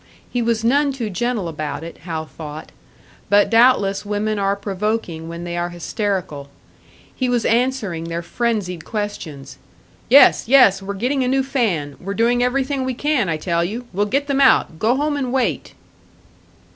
[0.31, 2.71] He was none too gentle about it, Hal thought;
[3.29, 6.49] but doubtless women are provoking when they are hysterical.
[7.15, 9.59] He was answering their frenzied questions,
[10.09, 10.81] "Yes, yes!
[10.81, 11.97] We're getting a new fan.
[11.99, 13.85] We're doing everything we can, I tell you.
[13.93, 14.79] We'll get them out.
[14.79, 15.75] Go home and wait."